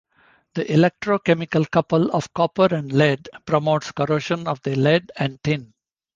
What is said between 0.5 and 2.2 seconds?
The electrochemical couple